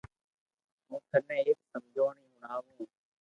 [0.87, 2.67] ھون ٿني ايڪ سمجوڻي ھڻاوُ